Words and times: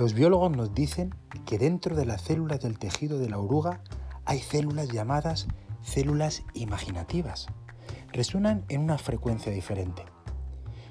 Los 0.00 0.14
biólogos 0.14 0.50
nos 0.50 0.74
dicen 0.74 1.14
que 1.44 1.58
dentro 1.58 1.94
de 1.94 2.06
las 2.06 2.22
células 2.22 2.60
del 2.60 2.78
tejido 2.78 3.18
de 3.18 3.28
la 3.28 3.38
oruga 3.38 3.82
hay 4.24 4.38
células 4.38 4.88
llamadas 4.88 5.46
células 5.82 6.42
imaginativas. 6.54 7.48
Resuenan 8.10 8.64
en 8.70 8.80
una 8.80 8.96
frecuencia 8.96 9.52
diferente. 9.52 10.02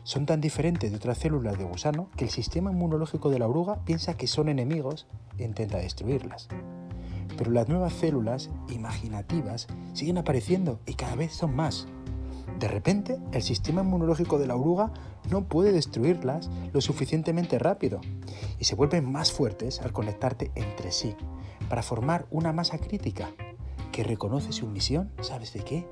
Son 0.04 0.28
tan 0.28 0.42
diferentes 0.42 0.92
de 0.92 0.98
otras 0.98 1.18
células 1.18 1.58
de 1.58 1.64
gusano 1.64 2.12
que 2.18 2.26
el 2.26 2.30
sistema 2.30 2.72
inmunológico 2.72 3.32
de 3.32 3.40
la 3.40 3.48
oruga 3.48 3.84
piensa 3.84 4.16
que 4.16 4.28
son 4.28 4.48
enemigos 4.48 5.08
e 5.40 5.44
intenta 5.44 5.80
destruirlas. 5.80 6.48
Pero 7.36 7.50
las 7.50 7.68
nuevas 7.68 7.94
células 7.94 8.52
imaginativas 8.70 9.66
siguen 9.94 10.20
apareciendo 10.20 10.82
y 10.86 10.94
cada 10.94 11.16
vez 11.16 11.34
son 11.34 11.56
más. 11.56 11.88
De 12.58 12.68
repente, 12.68 13.18
el 13.32 13.42
sistema 13.42 13.82
inmunológico 13.82 14.40
de 14.40 14.48
la 14.48 14.56
oruga 14.56 14.92
no 15.30 15.44
puede 15.44 15.72
destruirlas 15.72 16.50
lo 16.74 16.82
suficientemente 16.82 17.60
rápido 17.60 18.02
y 18.58 18.66
se 18.66 18.76
vuelven 18.76 19.10
más 19.10 19.32
fuertes 19.32 19.82
al 19.82 19.94
conectarte 19.94 20.52
entre 20.56 20.92
sí 20.92 21.16
para 21.70 21.84
formar 21.84 22.26
una 22.32 22.52
masa 22.52 22.78
crítica 22.78 23.30
que 23.92 24.04
reconoce 24.04 24.52
su 24.52 24.68
misión, 24.68 25.12
¿sabes 25.22 25.54
de 25.54 25.64
qué? 25.64 25.88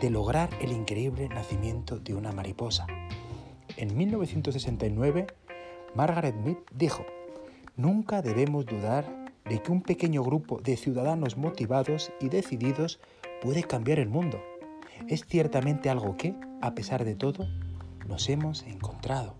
De 0.00 0.10
lograr 0.10 0.50
el 0.60 0.72
increíble 0.72 1.28
nacimiento 1.28 1.98
de 1.98 2.14
una 2.14 2.32
mariposa. 2.32 2.86
En 3.76 3.96
1969, 3.96 5.26
Margaret 5.94 6.36
Mead 6.36 6.58
dijo, 6.72 7.04
Nunca 7.76 8.22
debemos 8.22 8.66
dudar 8.66 9.32
de 9.48 9.60
que 9.60 9.72
un 9.72 9.82
pequeño 9.82 10.22
grupo 10.22 10.60
de 10.60 10.76
ciudadanos 10.76 11.36
motivados 11.36 12.12
y 12.20 12.28
decididos 12.28 13.00
puede 13.42 13.64
cambiar 13.64 13.98
el 13.98 14.08
mundo 14.08 14.40
es 15.08 15.24
ciertamente 15.26 15.90
algo 15.90 16.16
que, 16.16 16.34
a 16.60 16.74
pesar 16.74 17.04
de 17.04 17.14
todo, 17.14 17.46
nos 18.08 18.28
hemos 18.28 18.62
encontrado. 18.64 19.34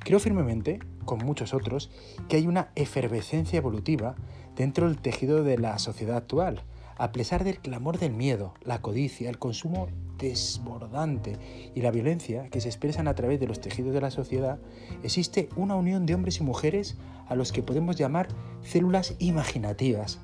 Creo 0.00 0.20
firmemente, 0.20 0.78
con 1.04 1.18
muchos 1.18 1.54
otros, 1.54 1.90
que 2.28 2.36
hay 2.36 2.46
una 2.46 2.70
efervescencia 2.74 3.56
evolutiva 3.56 4.14
dentro 4.54 4.88
del 4.88 4.98
tejido 4.98 5.44
de 5.44 5.58
la 5.58 5.78
sociedad 5.78 6.16
actual, 6.16 6.62
a 6.98 7.12
pesar 7.12 7.44
del 7.44 7.58
clamor 7.58 7.98
del 7.98 8.12
miedo, 8.12 8.54
la 8.62 8.80
codicia, 8.80 9.28
el 9.28 9.38
consumo 9.38 9.88
desbordante 10.16 11.36
y 11.74 11.82
la 11.82 11.90
violencia 11.90 12.48
que 12.48 12.60
se 12.60 12.68
expresan 12.68 13.06
a 13.06 13.14
través 13.14 13.38
de 13.38 13.46
los 13.46 13.60
tejidos 13.60 13.92
de 13.92 14.00
la 14.00 14.10
sociedad, 14.10 14.58
existe 15.02 15.50
una 15.56 15.74
unión 15.74 16.06
de 16.06 16.14
hombres 16.14 16.40
y 16.40 16.42
mujeres 16.42 16.96
a 17.28 17.34
los 17.34 17.52
que 17.52 17.62
podemos 17.62 17.96
llamar 17.96 18.28
células 18.62 19.14
imaginativas, 19.18 20.20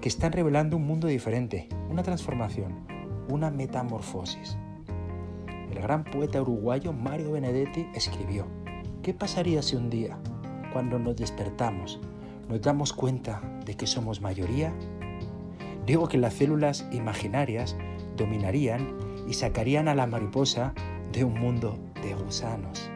que 0.00 0.08
están 0.08 0.32
revelando 0.32 0.76
un 0.76 0.86
mundo 0.86 1.06
diferente, 1.06 1.68
una 1.88 2.02
transformación, 2.02 2.86
una 3.30 3.50
metamorfosis. 3.50 4.56
El 5.70 5.80
gran 5.80 6.04
poeta 6.04 6.42
uruguayo 6.42 6.92
Mario 6.92 7.32
Benedetti 7.32 7.86
escribió, 7.94 8.46
¿qué 9.02 9.14
pasaría 9.14 9.62
si 9.62 9.76
un 9.76 9.88
día, 9.88 10.18
cuando 10.72 10.98
nos 10.98 11.16
despertamos, 11.16 12.00
nos 12.48 12.60
damos 12.60 12.92
cuenta 12.92 13.40
de 13.64 13.74
que 13.76 13.86
somos 13.86 14.20
mayoría? 14.20 14.72
Digo 15.86 16.08
que 16.08 16.18
las 16.18 16.34
células 16.34 16.86
imaginarias 16.92 17.76
dominarían 18.16 18.98
y 19.28 19.34
sacarían 19.34 19.88
a 19.88 19.94
la 19.94 20.06
mariposa 20.06 20.74
de 21.12 21.24
un 21.24 21.34
mundo 21.34 21.78
de 22.02 22.14
gusanos. 22.14 22.90